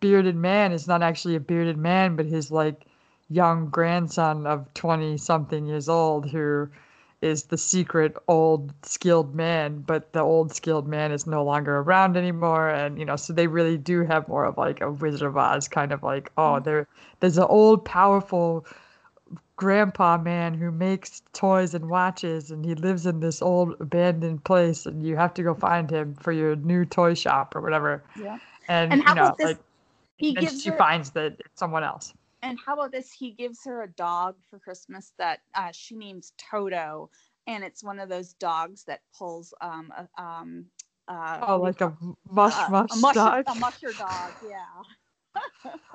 [0.00, 2.86] bearded man is not actually a bearded man but his like
[3.28, 6.68] young grandson of 20 something years old who
[7.22, 12.16] is the secret old skilled man but the old skilled man is no longer around
[12.16, 15.36] anymore and you know so they really do have more of like a wizard of
[15.36, 16.64] oz kind of like oh Mhm.
[16.64, 16.86] there
[17.20, 18.66] there's an old powerful
[19.56, 24.86] grandpa man who makes toys and watches and he lives in this old abandoned place
[24.86, 28.38] and you have to go find him for your new toy shop or whatever yeah.
[28.68, 29.58] and, And how you know like
[30.16, 33.12] He and gives she her, finds that it's someone else and how about this?
[33.12, 37.10] He gives her a dog for Christmas that uh, she names Toto,
[37.46, 40.66] and it's one of those dogs that pulls um a, um
[41.08, 44.32] uh oh what do you like a mush uh, mush a dog a musher dog,
[44.48, 44.82] yeah.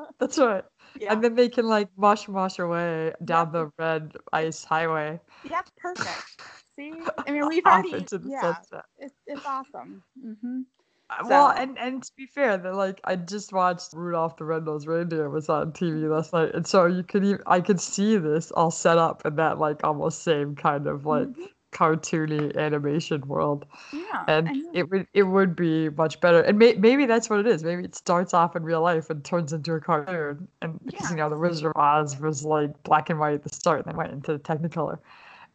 [0.20, 0.64] that's right
[1.00, 1.12] yeah.
[1.12, 6.42] and then they can like mush mush away down the red ice highway yeah, perfect.
[6.76, 6.92] See,
[7.28, 8.56] I mean, we've already, yeah,
[8.98, 10.04] it's, it's awesome.
[10.22, 10.62] hmm
[11.10, 14.88] Uh, Well, and and to be fair, that like I just watched Rudolph the Red-Nosed
[14.88, 18.52] Reindeer was on TV last night, and so you could even I could see this
[18.52, 21.50] all set up in that like almost same kind of like Mhm.
[21.72, 26.42] cartoony animation world, Yeah, and it would it would be much better.
[26.42, 27.64] And may, maybe that's what it is.
[27.64, 31.18] Maybe it starts off in real life and turns into a cartoon, and because you
[31.18, 33.96] know the Wizard of Oz was like black and white at the start, and then
[33.98, 35.00] went into Technicolor.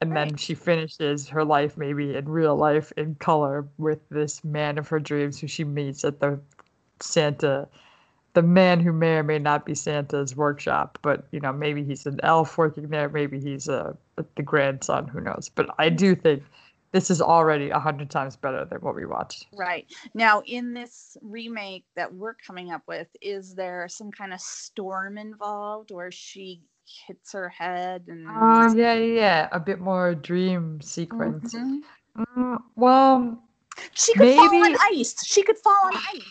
[0.00, 4.78] And then she finishes her life maybe in real life in color with this man
[4.78, 6.40] of her dreams who she meets at the
[7.00, 7.68] Santa,
[8.32, 12.06] the man who may or may not be Santa's workshop, but you know maybe he's
[12.06, 13.96] an elf working there, maybe he's a
[14.36, 15.50] the grandson, who knows?
[15.54, 15.96] But I mm.
[15.96, 16.42] do think
[16.92, 19.46] this is already a hundred times better than what we watched.
[19.52, 19.86] Right.
[20.14, 25.16] Now, in this remake that we're coming up with, is there some kind of storm
[25.16, 26.62] involved where she
[27.06, 31.54] hits her head and Uh, yeah, yeah, a bit more dream sequence.
[31.54, 31.80] Mhm.
[32.16, 33.42] Mm, well,
[33.94, 35.14] she could fall on ice.
[35.24, 36.22] She could fall on ice.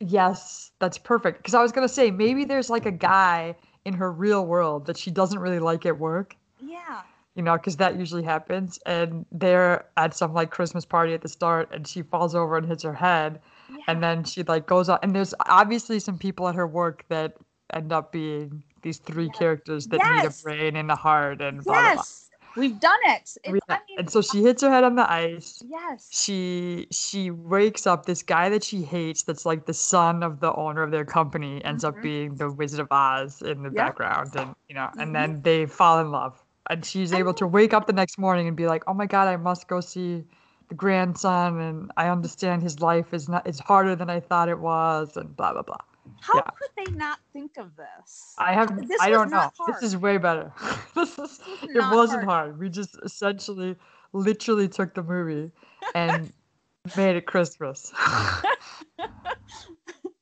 [0.00, 1.38] Yes, that's perfect.
[1.38, 3.54] Because I was gonna say maybe there's like a guy
[3.84, 7.02] in her real world that she doesn't really like at work, Yeah.
[7.34, 8.78] you know, because that usually happens.
[8.86, 12.66] And they're at some like Christmas party at the start, and she falls over and
[12.66, 13.76] hits her head, yeah.
[13.86, 14.98] and then she like goes on.
[15.02, 17.36] And there's obviously some people at her work that
[17.72, 19.38] end up being these three Yes.
[19.40, 22.02] characters that need a brain and a heart and blah blah blah.
[22.02, 23.36] yes, we've done it.
[23.50, 25.60] We- I mean, And so she hits her head on the ice.
[25.78, 26.08] yes.
[26.12, 30.52] she she wakes up this guy that she hates that's like the son of the
[30.54, 32.02] owner of their company ends up Mhm.
[32.08, 33.76] being the wizard of oz in the Yep.
[33.82, 35.02] background and you know Mhm.
[35.02, 36.34] and then they fall in love
[36.70, 39.06] and she's I able to wake up the next morning and be like oh my
[39.06, 40.24] god i must go see
[40.68, 44.58] the grandson and i understand his life is not it's harder than i thought it
[44.58, 45.82] was and blah blah blah
[46.20, 46.42] How yeah.
[46.42, 48.34] could they not think of this?
[48.38, 50.52] i have This i don't know not this is way better
[50.94, 52.46] this is was it wasn't hard.
[52.50, 53.76] hard we just essentially
[54.12, 55.50] literally took the movie
[55.94, 56.32] and
[56.96, 57.92] made it Christmas.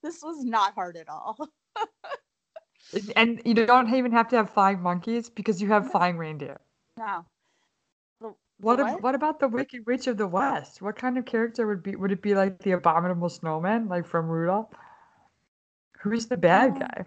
[0.03, 1.37] this was not hard at all.
[3.17, 6.61] and you don't even have to have flying monkeys because you have flying reindeer.
[6.99, 7.25] No.
[8.21, 10.81] The- What, ab- what about the Wicked Witch of the West?
[10.83, 14.29] What kind of character would be would it be like the abominable snowman, like from
[14.29, 14.69] Rudolph?
[16.03, 17.07] Who's the bad guy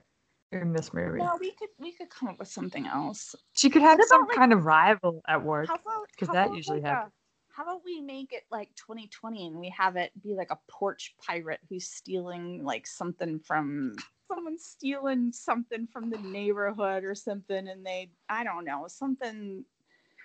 [0.52, 1.20] in this movie?
[1.20, 3.36] No, we could we could come up with something else.
[3.54, 5.68] She could have some like- kind of rival at work.
[5.68, 7.14] How about 'cause how that about, usually like a- happens.
[7.50, 11.14] how about we make it like 2020 and we have it be like a porch
[11.26, 13.96] pirate who's stealing like something from
[14.30, 19.66] someone stealing something from the neighborhood or something and they I don't know something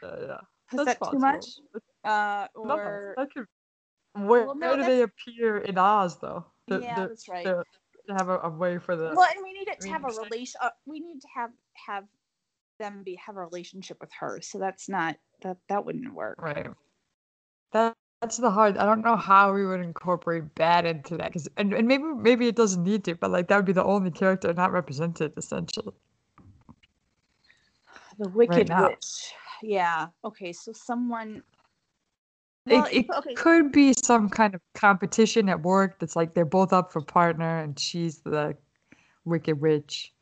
[0.02, 0.38] Uh, yeah.
[0.72, 1.46] is That's that too much
[2.04, 3.46] uh No, or could-
[4.14, 6.44] Where, Well, no, where do they appear in Oz though?
[6.68, 7.64] The- yeah the- that's right the-
[8.06, 10.06] to have a, a way for the well and we need it to have a
[10.06, 11.50] mean, it's like- relation uh, we need to have
[11.86, 12.04] have
[12.78, 16.66] them be have a relationship with her so that's not that that wouldn't work Right.
[17.72, 18.76] That that's the hard.
[18.76, 22.48] I don't know how we would incorporate bad into that because and, and maybe maybe
[22.48, 25.94] it doesn't need to, but like that would be the only character not represented essentially.
[28.18, 28.88] the wicked now.
[28.88, 29.32] witch
[29.62, 31.42] yeah okay so someone
[32.66, 36.72] well, it okay could be some kind of competition at work that's like they're both
[36.72, 38.56] up for partner and she's the
[39.24, 40.12] wicked witch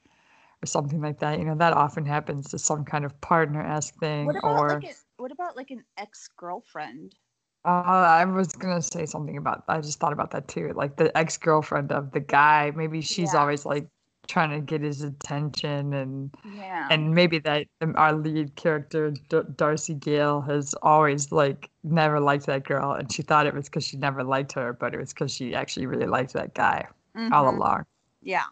[0.63, 1.39] or something like that.
[1.39, 4.69] You know, that often happens to some kind of partner esque thing What about or
[4.69, 7.17] like a, what about like an ex girlfriend?
[7.65, 9.65] Uh, I was gonna say something about.
[9.69, 10.73] I just thought about that too.
[10.75, 12.73] Like the ex girlfriend of the guy.
[12.75, 13.35] Maybe she's Yeah.
[13.35, 13.89] always like
[14.29, 16.87] trying to get his attention, and Yeah.
[16.91, 22.47] and maybe that um, our lead character D- Darcy Gale has always like never liked
[22.47, 25.13] that girl, and she thought it was because she never liked her, but it was
[25.13, 26.87] because she actually really liked that guy
[27.33, 27.57] all Mhm.
[27.57, 27.87] along.
[28.23, 28.45] Yeah.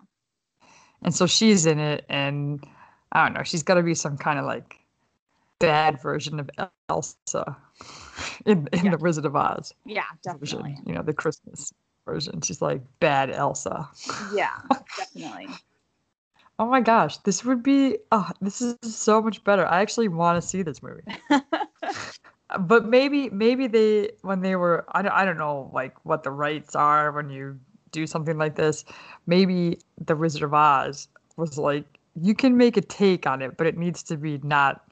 [1.03, 2.67] And so she's in it, and
[3.13, 3.43] I don't know.
[3.45, 4.81] She's got to be some kind of like
[5.59, 6.51] bad version of
[6.89, 7.57] Elsa
[8.47, 8.91] in in Yeah.
[8.93, 9.75] the Wizard of Oz.
[9.85, 10.79] Yeah, version, definitely.
[10.87, 11.73] you know, the Christmas
[12.07, 12.41] version.
[12.41, 13.89] She's like bad Elsa.
[14.35, 14.57] Yeah,
[14.97, 15.49] definitely.
[16.59, 19.67] Oh my gosh, this would be oh, this is so much better.
[19.67, 21.03] I actually want to see this movie.
[22.61, 26.31] But maybe maybe they when they were I don't I don't know like what the
[26.31, 27.59] rights are when you
[27.91, 28.85] do something like this.
[29.27, 33.67] Maybe the Wizard of Oz was like you can make a take on it, but
[33.67, 34.86] it needs to be not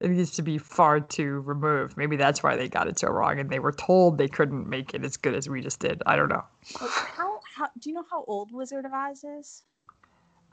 [0.00, 1.96] it needs to be far too removed.
[1.96, 4.94] Maybe that's why they got it so wrong and they were told they couldn't make
[4.94, 6.02] it as good as we just did.
[6.06, 6.44] I don't know.
[6.78, 9.64] How, how do you know how old Wizard of Oz is?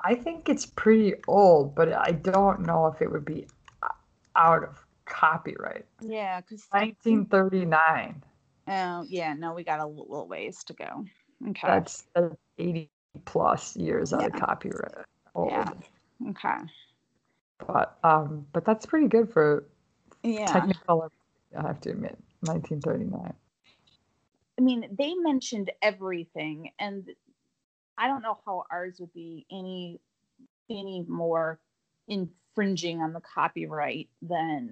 [0.04, 3.48] I think it's pretty old, but I don't know if it would be
[4.36, 5.86] out of copyright.
[6.02, 8.22] Yeah, because 1939.
[8.68, 11.06] oh yeah, no, we got a little ways to go.
[11.50, 11.68] Okay.
[11.68, 12.90] That's, that's 80
[13.26, 15.06] plus years out of copyright.
[15.34, 15.52] Old.
[15.52, 15.70] Yeah.
[16.30, 16.58] Okay.
[17.66, 19.66] But um, but that's pretty good for
[20.24, 20.46] Yeah.
[20.54, 21.10] Technicolor.
[21.58, 23.34] I have to admit, 1939.
[24.60, 27.10] I mean, they mentioned everything, and
[27.98, 30.00] I don't know how ours would be any
[30.70, 31.60] any more
[32.08, 34.72] infringing on the copyright than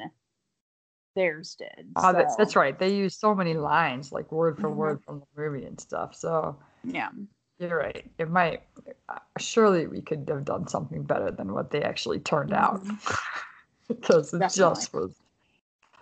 [1.15, 1.91] theirs did.
[1.95, 2.77] Oh, that's, that's right.
[2.77, 4.75] They use so many lines, like word for Mhm.
[4.75, 6.13] word from the movie and stuff.
[6.15, 7.09] So Yeah.
[7.59, 8.09] You're right.
[8.17, 8.63] It might.
[9.09, 12.81] uh, Surely we could have done something better than what they actually turned out,
[13.87, 15.11] because it just was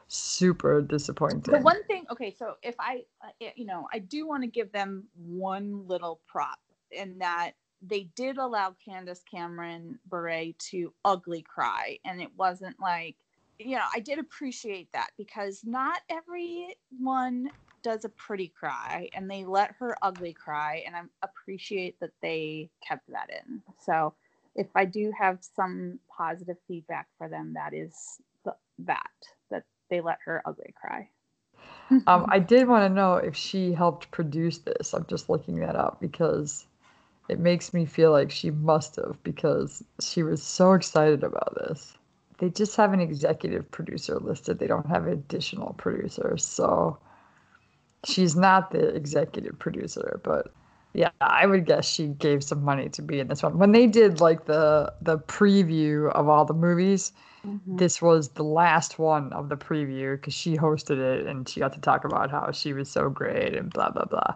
[0.08, 1.54] super disappointing.
[1.54, 4.72] The one thing, okay, so if I, uh, you know, I do want to give
[4.72, 6.60] them one little prop
[6.92, 13.16] in that they did allow Candace Cameron Bure to ugly cry, and it wasn't like,
[13.60, 17.50] you know, I did appreciate that because not everyone
[17.84, 22.70] does a pretty cry, and they let her ugly cry, and I appreciate that they
[22.88, 23.62] kept that in.
[23.80, 24.14] So
[24.56, 27.94] if I do have some positive feedback for them, that is
[28.46, 29.12] the, that
[29.52, 31.10] that they let her ugly cry.
[32.08, 34.94] Um, I did want to know if she helped produce this.
[34.94, 36.66] I'm just looking that up because
[37.30, 41.98] it makes me feel like she must have because she was so excited about this.
[42.40, 44.60] They just have an executive producer listed.
[44.60, 46.44] They don't have additional producers.
[46.44, 46.98] So
[48.06, 50.54] she's not the executive producer, but
[50.94, 53.58] yeah, I would guess she gave some money to be in this one.
[53.58, 57.14] When they did like the the preview of all the movies,
[57.46, 57.78] mm-hmm.
[57.78, 61.74] this was the last one of the preview because she hosted it and she got
[61.74, 64.36] to talk about how she was so great and blah blah blah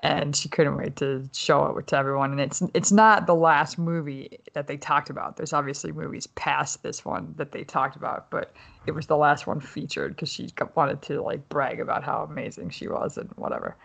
[0.00, 3.78] and she couldn't wait to show it to everyone and it's it's not the last
[3.78, 8.30] movie that they talked about there's obviously movies past this one that they talked about
[8.30, 8.52] but
[8.86, 12.70] it was the last one featured because she wanted to like brag about how amazing
[12.70, 13.76] she was and whatever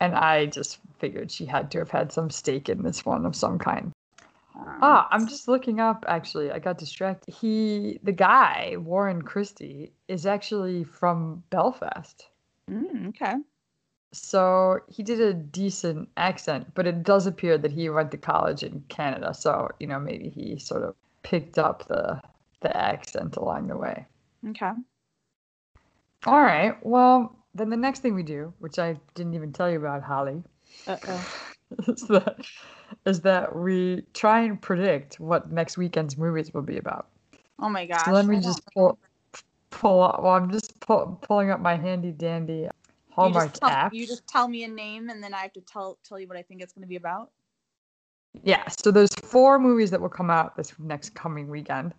[0.00, 3.34] and i just figured she had to have had some stake in this one of
[3.34, 3.92] some kind
[4.80, 6.04] Ah, I'm just looking up.
[6.08, 7.34] Actually, I got distracted.
[7.34, 12.26] He, the guy, Warren Christie, is actually from Belfast.
[12.70, 13.36] mm, okay.
[14.12, 18.62] So he did a decent accent, but it does appear that he went to college
[18.62, 19.34] in Canada.
[19.34, 22.20] So, you know, maybe he sort of picked up the
[22.60, 24.06] the accent along the way.
[24.48, 24.72] Okay.
[26.26, 26.74] All right.
[26.84, 30.42] Well, then the next thing we do, which I didn't even tell you about, Holly,
[31.86, 32.36] is that
[33.04, 37.08] is that we try and predict what next weekend's movies will be about.
[37.60, 38.06] Oh my gosh.
[38.06, 38.98] So let me I just pull
[39.70, 40.22] pull up.
[40.22, 42.68] Well, I'm just pull, pulling up my handy dandy
[43.18, 43.92] You Hallmark just, tell, app.
[43.92, 46.36] you just tell me a name and then I have to tell tell you what
[46.36, 47.30] I think it's going to be about.
[48.44, 51.94] Yeah, so there's four movies that will come out this next coming weekend,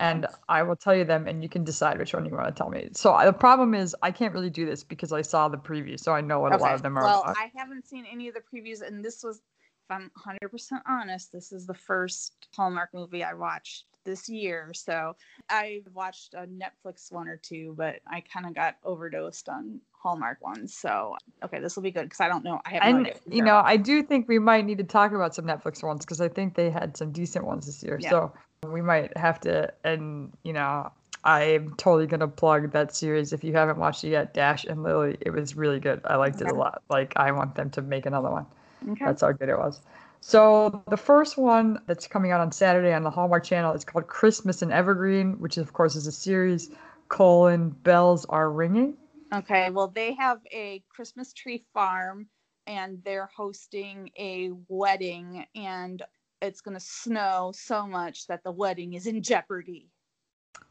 [0.00, 2.52] and I will tell you them, and you can decide which one you want to
[2.52, 2.88] tell me.
[2.92, 6.12] So the problem is I can't really do this because I saw the preview, so
[6.12, 7.04] I know what a lot of them are.
[7.04, 7.38] Well, about.
[7.38, 11.52] I haven't seen any of the previews, and this was, if I'm 100% honest, this
[11.52, 14.72] is the first Hallmark movie I watched this year.
[14.74, 15.14] So
[15.48, 20.42] I watched a Netflix one or two, but I kind of got overdosed on Hallmark
[20.42, 20.74] ones.
[20.74, 22.60] So okay, this will be good because I don't know.
[22.64, 23.20] I have no and idea.
[23.30, 26.20] you know, I do think we might need to talk about some Netflix ones because
[26.20, 27.98] I think they had some decent ones this year.
[28.00, 28.10] Yeah.
[28.10, 28.32] So
[28.66, 30.90] we might have to, and you know,
[31.24, 34.34] I'm totally gonna plug that series if you haven't watched it yet.
[34.34, 36.00] Dash and Lily, it was really good.
[36.04, 36.82] I liked it a lot.
[36.88, 38.46] Like I want them to make another one.
[38.90, 39.04] okay.
[39.04, 39.80] That's how good it was.
[40.20, 44.08] So the first one that's coming out on Saturday on the Hallmark Channel is called
[44.08, 46.70] Christmas in Evergreen, which of course is a series.
[47.08, 48.96] Colon bells are ringing.
[49.32, 52.28] Okay, well, they have a Christmas tree farm
[52.66, 56.02] and they're hosting a wedding, and
[56.42, 59.88] it's going to snow so much that the wedding is in jeopardy.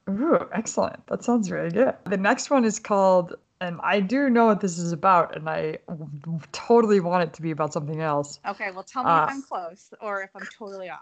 [0.10, 1.06] Ooh, excellent.
[1.08, 1.96] That sounds really good.
[2.06, 5.80] The next one is called, and I do know what this is about, and I
[5.88, 8.40] w- totally want it to be about something else.
[8.48, 11.02] Okay, well, tell me Uh, if I'm close or if I'm totally off.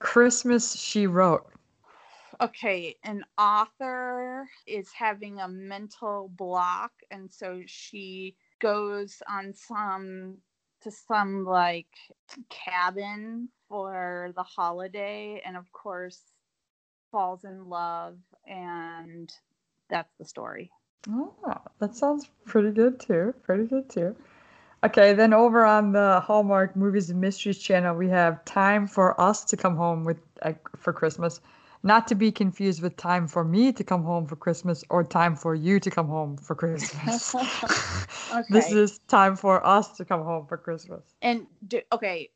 [0.00, 1.46] Christmas She Wrote.
[2.42, 10.38] Okay, an author is having a mental block, and so she goes on some
[10.82, 11.86] to some like
[12.50, 16.20] cabin for the holiday, and of course,
[17.12, 19.32] falls in love, and
[19.88, 20.72] that's the story.
[21.08, 21.32] Oh,
[21.78, 23.34] that sounds pretty good too.
[23.44, 24.16] Pretty good too.
[24.82, 29.44] Okay, then over on the Hallmark Movies and Mysteries channel, we have Time for Us
[29.44, 31.40] to Come Home with uh, for Christmas.
[31.82, 35.34] Not to be confused with Time for Me to Come Home for Christmas or Time
[35.34, 37.34] for You to Come Home for Christmas.
[38.48, 41.02] This is Time for Us to Come Home for Christmas.
[41.22, 42.30] And do, okay,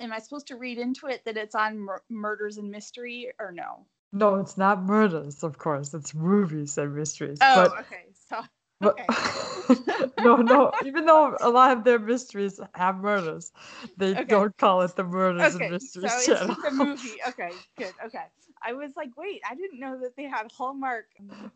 [0.00, 3.52] am I supposed to read into it that it's on mur- murders and mystery or
[3.52, 3.86] no?
[4.12, 5.94] No, it's not murders, of course.
[5.94, 7.38] It's movies and mysteries.
[7.40, 8.04] Oh, but okay.
[8.28, 8.40] So
[8.80, 8.96] But
[10.18, 10.72] no, no.
[10.84, 13.52] Even though a lot of their mysteries have murders,
[13.96, 14.24] they Okay.
[14.24, 16.56] don't call it the murders okay, and so mysteries it's channel.
[16.56, 17.20] just a movie.
[17.28, 17.94] Okay, good.
[18.06, 18.24] Okay,
[18.62, 21.06] I was like, wait, I didn't know that they had Hallmark.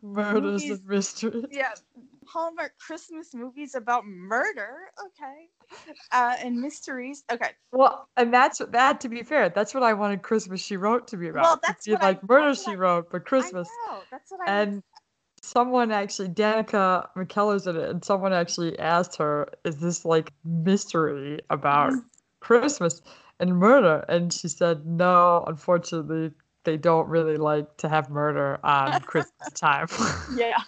[0.01, 1.45] murders movies- and mysteries.
[1.51, 1.73] Yeah,
[2.27, 4.77] Hallmark Christmas movies about murder.
[5.07, 5.49] Okay,
[6.11, 7.23] uh, and mysteries.
[7.31, 9.01] Okay, Well, and that's that.
[9.01, 11.43] To be fair, that's what I wanted Christmas She Wrote to be about.
[11.43, 13.69] Well, that's what I- like Murder that's She I- Wrote, but Christmas.
[13.69, 14.01] I know.
[14.11, 14.51] That's what I.
[14.61, 14.83] And
[15.41, 21.39] someone actually, Danica McKellar's in it, and someone actually asked her, "Is this like mystery
[21.49, 22.05] about Mm.
[22.39, 23.01] Christmas
[23.39, 26.31] and murder?" And she said, "No, unfortunately,
[26.65, 29.87] they don't really like to have murder on Christmas time."
[30.35, 30.61] yeah,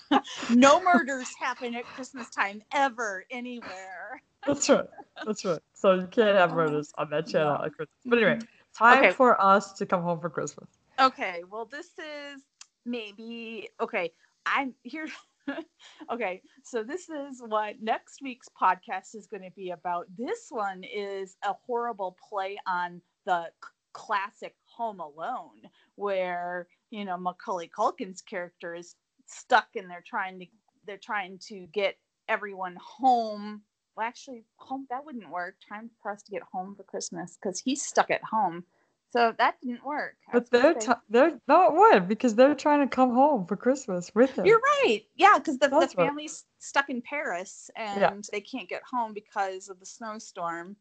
[0.50, 4.22] no murders happen at Christmas time ever anywhere.
[4.46, 4.86] That's right.
[5.26, 5.60] That's right.
[5.74, 7.98] So you can't have um, murders on that channel at Christmas.
[8.06, 8.86] But anyway, mm-hmm.
[8.86, 9.12] time Okay.
[9.12, 10.70] for us to come home for Christmas.
[11.00, 12.42] Okay, well, this is
[12.86, 14.12] maybe okay.
[14.46, 15.08] I'm here.
[16.12, 20.08] okay, so this is what next week's podcast is going to be about.
[20.18, 23.48] This one is a horrible play on the
[23.94, 25.62] classic Home Alone,
[25.96, 30.46] where you know Macaulay Culkin's character is stuck and they're trying to
[30.86, 31.98] they're trying to get
[32.30, 33.62] everyone home.
[33.96, 35.56] Well, actually, home that wouldn't work.
[35.68, 38.64] Time for us to get home for Christmas because he's stuck at home.
[39.12, 40.16] So that didn't work.
[40.32, 44.12] But they're t- they're no it would because they're trying to come home for Christmas
[44.14, 44.46] with him.
[44.46, 45.02] You're right.
[45.16, 49.14] Yeah, because the, the That's what- family's stuck in Paris and they can't get home
[49.14, 50.76] because of the snowstorm.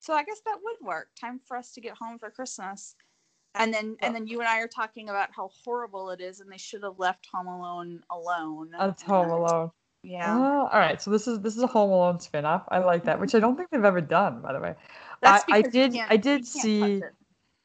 [0.00, 1.08] So I guess that would work.
[1.20, 2.94] Time for us to get home for Christmas.
[3.54, 4.12] And then and oh.
[4.12, 6.98] then you and I are talking about how horrible it is and they should have
[6.98, 8.70] left Home Alone alone.
[8.78, 9.70] That's Home Alone.
[10.02, 10.36] Yeah.
[10.36, 11.02] Oh, all right.
[11.02, 12.64] So this is this is a Home Alone spin-off.
[12.68, 14.74] I like that, which I don't think they've ever done, by the way.
[15.22, 17.02] That's I, I did I did see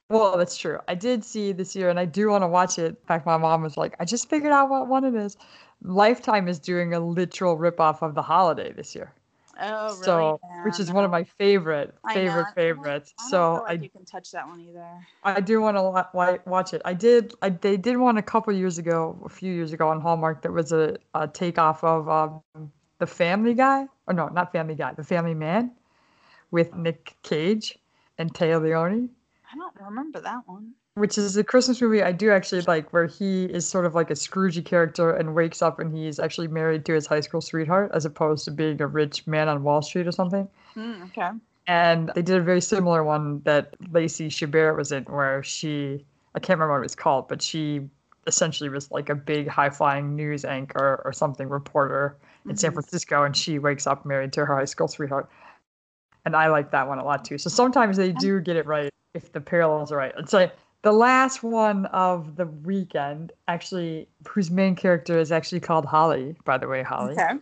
[0.09, 0.79] well, that's true.
[0.88, 2.89] I did see this year and I do want to watch it.
[2.89, 5.38] In fact, my mom was like, I just figured out what one it is.
[5.81, 9.13] Lifetime is doing a literal ripoff of The Holiday this year.
[9.60, 10.06] Oh, really?
[10.06, 13.14] So, which is one of my favorite, favorite, favorites.
[13.20, 14.88] I don't So like I you can touch that one either.
[15.24, 16.82] I do want to watch it.
[16.86, 17.34] I did.
[17.41, 20.41] I they did one a couple years ago, a few years ago on Hallmark.
[20.41, 22.41] That was a, a takeoff of um,
[22.99, 25.72] The Family Guy, or no, not Family Guy, The Family Man,
[26.51, 27.80] with Nick Cage
[28.18, 29.10] and Téa Leoni,
[29.51, 30.76] I don't remember that one.
[30.96, 34.12] Which is a Christmas movie I do actually like, where he is sort of like
[34.12, 37.91] a Scroogey character and wakes up and he's actually married to his high school sweetheart,
[37.94, 40.48] as opposed to being a rich man on Wall Street or something.
[40.76, 41.30] Hmm, okay.
[41.66, 46.39] And they did a very similar one that Lacey Chabert was in, where she, I
[46.39, 47.89] can't remember what it was called, but she
[48.28, 52.18] essentially was like a big high flying news anchor or something reporter
[52.50, 52.76] in San Mhm.
[52.76, 55.30] Francisco, and she wakes up married to her high school sweetheart.
[56.26, 57.38] And I like that one a lot too.
[57.38, 60.14] So sometimes they do get it right if the parallels are right.
[60.18, 65.86] It's like the last one of the weekend, actually, whose main character is actually called
[65.86, 67.39] Holly, by the way, Holly, Okay.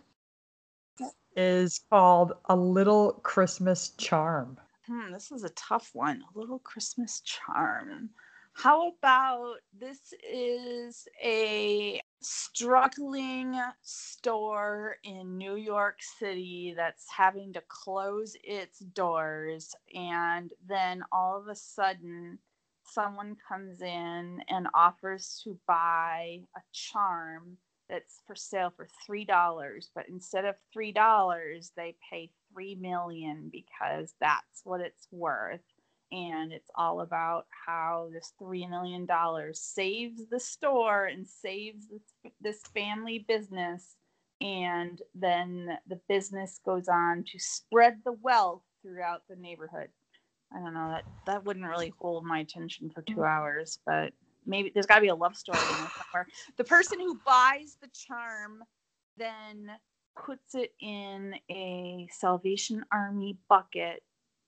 [1.36, 4.58] is called A Little Christmas Charm.
[4.86, 6.22] Hmm, this is a tough one.
[6.34, 8.10] A little Christmas charm.
[8.54, 18.36] How about this is a struggling store in New York City that's having to close
[18.44, 22.38] its doors and then all of a sudden
[22.92, 27.56] someone comes in and offers to buy a charm
[27.88, 33.50] that's for sale for three dollars but instead of three dollars they pay three million
[33.52, 35.60] because that's what it's worth.
[36.10, 42.32] And it's all about how this three million dollars saves the store and saves this,
[42.40, 43.96] this family business.
[44.40, 49.88] And then the business goes on to spread the wealth throughout the neighborhood
[50.54, 54.12] i don't know that that wouldn't really hold my attention for two hours but
[54.46, 56.26] maybe there's got to be a love story in there somewhere.
[56.56, 58.64] The person who buys the charm
[59.16, 59.70] then
[60.16, 64.02] puts it in a salvation army bucket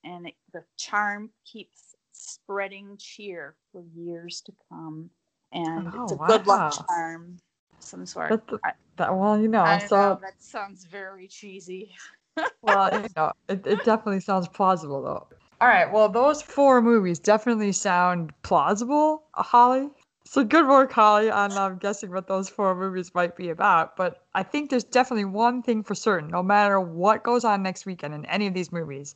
[0.05, 5.11] and it, the charm keeps spreading cheer for years to come.
[5.53, 7.37] And it's a Oh, good luck charm
[7.79, 8.31] of some sort.
[8.31, 11.93] That, I- that well, you know, so know, that sounds very cheesy.
[12.63, 15.29] Well, you know, it, it definitely sounds plausible though.
[15.61, 19.91] All right, well, those four movies definitely sound plausible, Holly.
[20.27, 23.97] So good work, Holly, on um, guessing what those four movies might be about.
[23.97, 27.87] But I think there's definitely one thing for certain: no matter what goes on next
[27.87, 29.15] weekend in any of these movies,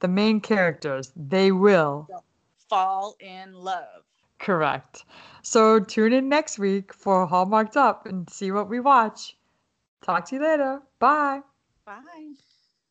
[0.00, 2.08] the main characters they will
[2.68, 4.04] fall in love
[4.40, 5.04] correct.
[5.42, 9.36] So tune in next week for Hallmarked Up and see what we watch.
[10.02, 10.82] Talk to you later.
[10.98, 11.42] Bye.
[11.84, 12.00] bye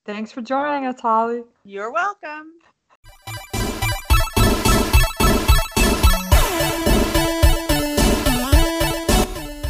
[0.06, 1.44] Thanks for joining us, Holly.
[1.66, 2.54] you're welcome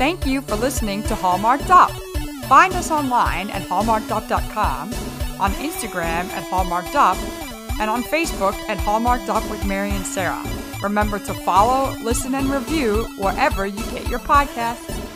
[0.09, 1.91] Thank you for listening to Hallmarked Up.
[2.47, 4.91] Find us online at hallmarkedup.com,
[5.39, 7.15] on Instagram at Hallmarked Up,
[7.79, 10.43] and on Facebook at Hallmarked Up with Mary and Sarah.
[10.81, 15.08] Remember to follow, listen, and review wherever you get your podcasts.